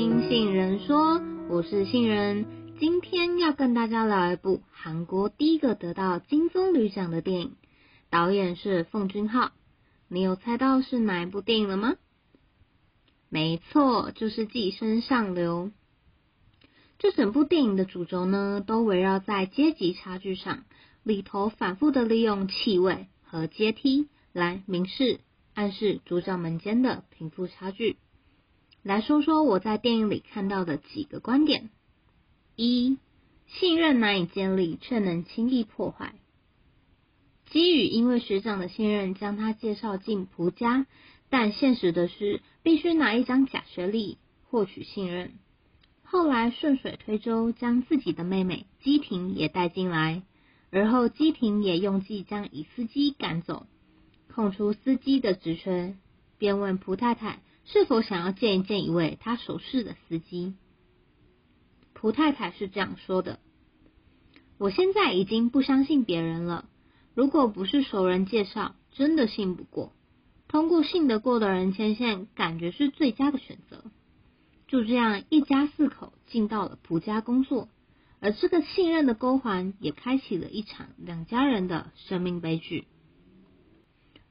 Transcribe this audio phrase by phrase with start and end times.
[0.00, 2.46] 听杏仁说，我是杏仁，
[2.78, 7.56] 今天要跟大家聊一部韩国第一个得到金棕榈奖的电影，
[8.08, 9.52] 导演是奉俊昊。
[10.08, 11.96] 你有猜到是哪一部电影了吗？
[13.28, 15.66] 没错，就是《寄生上流》。
[16.98, 20.64] 这整部电影的主轴呢，都围绕在阶级差距上，
[21.02, 25.20] 里头反复的利用气味和阶梯来明示、
[25.52, 27.98] 暗示主角们间的贫富差距。
[28.82, 31.68] 来说说我在电影里看到的几个观点：
[32.56, 32.96] 一、
[33.46, 36.14] 信任难以建立，却能轻易破坏。
[37.50, 40.86] 基宇因为学长的信任，将他介绍进蒲家，
[41.28, 44.16] 但现实的是，必须拿一张假学历
[44.48, 45.32] 获取信任。
[46.02, 50.22] 后来顺水推舟，将自己的妹妹基婷也带进来，
[50.70, 53.66] 而后基婷也用计将乙司机赶走，
[54.32, 55.96] 空出司机的职缺，
[56.38, 57.40] 便问蒲太太。
[57.72, 60.54] 是否想要见一见一位他熟识的司机？
[61.92, 63.38] 蒲太太是这样说的
[64.58, 66.68] ：“我现在已经不相信别人了。
[67.14, 69.92] 如果不是熟人介绍，真的信不过。
[70.48, 73.84] 通过信得过的人牵线，感觉是最佳的选择。”
[74.66, 77.68] 就这样，一家四口进到了蒲家工作，
[78.18, 82.88] 而这个信任的勾环，也开启了一场两家人的生命悲剧。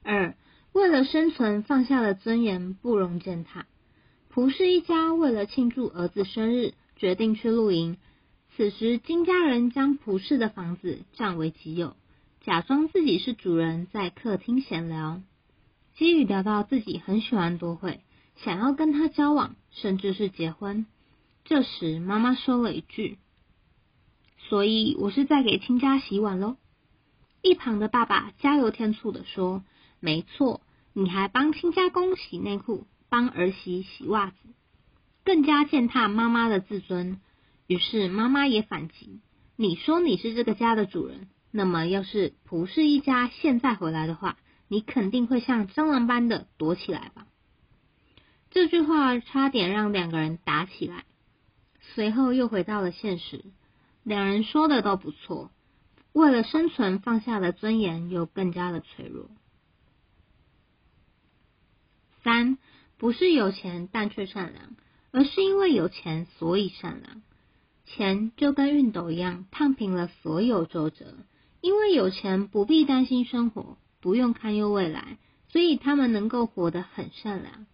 [0.02, 0.36] 二。
[0.72, 3.66] 为了生存，放下了尊严，不容践踏。
[4.28, 7.96] 蒲氏一家为了庆祝儿子生日，决定去露营。
[8.56, 11.96] 此时，金家人将蒲氏的房子占为己有，
[12.40, 15.20] 假装自己是主人，在客厅闲聊。
[15.96, 18.00] 基宇聊到自己很喜欢多惠，
[18.36, 20.86] 想要跟他交往，甚至是结婚。
[21.44, 23.18] 这时，妈妈说了一句
[24.48, 26.56] ：“所以我是在给亲家洗碗喽。”
[27.42, 29.64] 一旁的爸爸加油添醋的说。
[30.00, 30.62] 没错，
[30.92, 34.36] 你还帮亲家公洗内裤，帮儿媳洗袜子，
[35.24, 37.20] 更加践踏妈妈的自尊。
[37.66, 39.20] 于是妈妈也反击
[39.56, 47.26] ：“你说你是这个家的主人，那么要是蒲氏一家现在回来的话，你肯定会像蟑螂般的躲起来吧？”
[48.50, 51.04] 这句话差点让两个人打起来。
[51.94, 53.44] 随后又回到了现实，
[54.02, 55.50] 两人说的都不错，
[56.12, 59.30] 为了生存放下了尊严，又更加的脆弱。
[62.22, 62.58] 三
[62.98, 64.76] 不是有钱但却善良，
[65.10, 67.22] 而是因为有钱所以善良。
[67.86, 71.16] 钱就跟熨斗一样，烫平了所有皱褶。
[71.60, 77.66] 因为有钱不必担心生活，不用堪忧未来，所以他们能够活得很善良。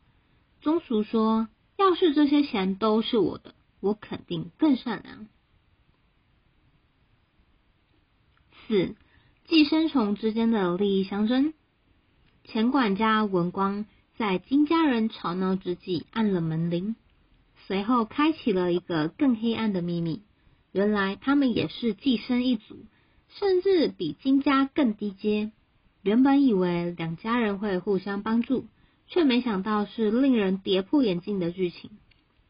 [0.60, 5.28] 宗叔说：“要是这些钱都是我的，我肯定更善良。”
[8.66, 8.96] 四
[9.44, 11.54] 寄生虫之间的利益相争，
[12.42, 13.86] 钱管家文光。
[14.18, 16.96] 在金家人吵闹之际，按了门铃，
[17.66, 20.22] 随后开启了一个更黑暗的秘密。
[20.72, 22.76] 原来他们也是寄生一族，
[23.28, 25.52] 甚至比金家更低阶。
[26.00, 28.66] 原本以为两家人会互相帮助，
[29.06, 31.90] 却没想到是令人跌破眼镜的剧情。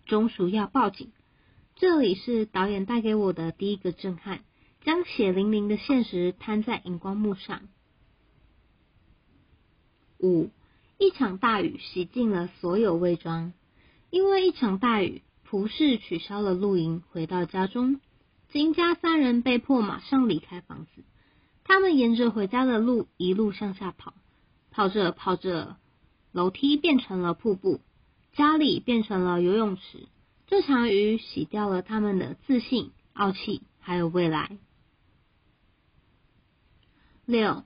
[0.04, 1.10] 中属要报警，
[1.74, 4.44] 这里是导演带给我的第一个震撼，
[4.84, 7.62] 将血淋淋的现实摊在荧光幕上。
[10.20, 10.50] 五。
[10.98, 13.52] 一场大雨洗净了所有伪装，
[14.10, 18.00] 因为一场大雨，蒲氏取消了露营，回到家中。
[18.50, 21.04] 金家三人被迫马上离开房子。
[21.64, 24.14] 他们沿着回家的路一路向下跑，
[24.70, 25.76] 跑着跑着，
[26.32, 27.80] 楼梯变成了瀑布，
[28.32, 30.08] 家里变成了游泳池。
[30.46, 34.56] 这场雨洗掉了他们的自信、傲气，还有未来。
[37.26, 37.64] 六，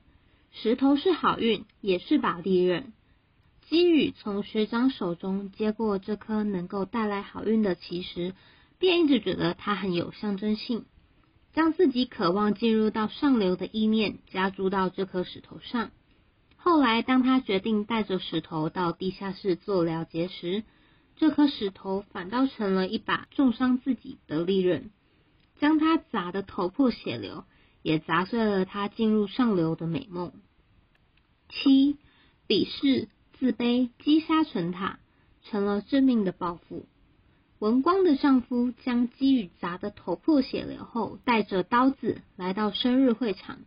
[0.51, 2.91] 石头是好运，也是把利刃。
[3.71, 8.35] 金宇从学长手中接过这颗能够带来好运的奇石，
[8.79, 10.83] 便一直觉得它很有象征性，
[11.53, 15.91] 将自己渴望进入到上流的意念加注到这颗石头上。
[16.57, 20.65] 后来，当他决定带着石头到地下室做了结时，
[21.15, 24.91] 这颗石头反倒成了一把重伤自己的利刃，
[25.61, 27.45] 将他砸得头破血流，
[27.83, 30.33] 也砸碎了他进入上流的美梦。
[31.47, 31.95] 七，
[32.49, 33.07] 鄙视。
[33.41, 34.99] 自卑击杀成塔，
[35.41, 36.85] 成了致命的报复。
[37.57, 43.57] 文光的丈夫将基宇砸得头破血流后，带着刀子来到生日会场，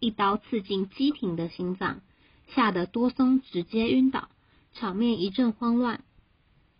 [0.00, 2.00] 一刀刺进基廷的心脏，
[2.46, 4.30] 吓得多松直接晕倒，
[4.72, 6.00] 场面一阵慌乱。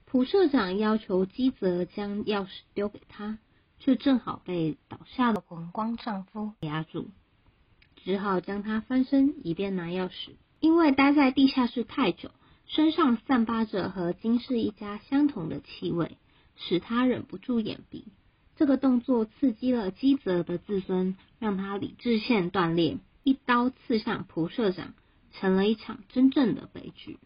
[0.07, 3.37] 蒲社长要求基泽将钥匙丢给他，
[3.79, 7.09] 却正好被倒下的文光丈夫压住，
[7.97, 10.31] 只好将他翻身，以便拿钥匙。
[10.61, 12.31] 因为待在地下室太久。
[12.69, 16.19] 身上散发着和金氏一家相同的气味，
[16.55, 18.05] 使他忍不住眼鼻。
[18.57, 24.95] 这个动作刺激了基泽的自尊，让他理智线断裂，一刀刺向蒲社长，
[25.33, 27.19] 成了一场真正的悲剧。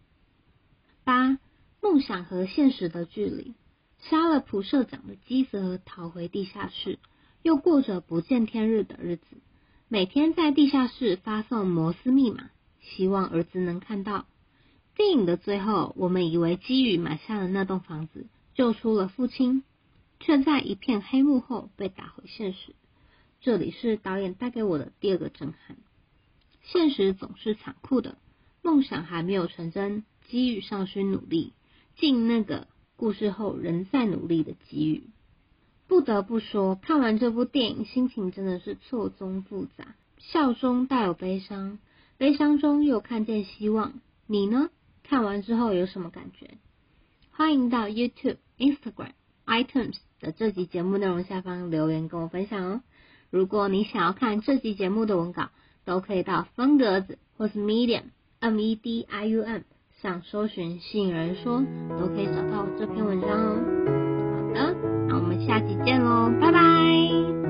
[1.04, 1.38] 八，
[1.80, 3.54] 梦想和现实的距离。
[3.98, 6.98] 杀了蒲社长的基泽逃回地下室，
[7.42, 9.24] 又过着不见天日的日子，
[9.88, 12.50] 每天在地下室发送摩斯密码，
[12.80, 14.26] 希望儿子能看到。
[14.96, 19.62] 电影的最后，我们以为基宇买下了那栋房子，救出了父亲，
[20.20, 22.74] 却在一片黑幕后被打回现实。
[23.40, 25.76] 这里是导演带给我的第二个震撼：
[26.62, 28.16] 现实总是残酷的，
[28.62, 31.52] 梦想还没有成真，基宇尚需努力，
[31.96, 32.66] 尽那个。
[32.94, 35.02] 故事后仍在努力的机遇，
[35.88, 41.80] 不得不说，看完这部电影，心情真的是错综复杂，笑中带有悲伤，
[42.16, 43.94] 悲伤中又看见希望。
[44.28, 44.70] 你呢？
[45.02, 46.58] 看完之后有什么感觉？
[47.30, 49.12] 欢迎到 YouTube、Instagram、
[49.46, 52.80] Items 的这集节目内容下方留言跟我分享哦。
[53.30, 55.48] 如果你想要看这集节目的文稿，
[55.84, 58.04] 都可以到风格子或是 Medium、
[58.40, 59.62] M E D I U M
[60.00, 61.62] 上搜寻“吸引人说”，
[61.98, 63.58] 都可以找到这篇文章哦。
[64.36, 64.74] 好的，
[65.08, 67.41] 那我们下期见喽，拜拜。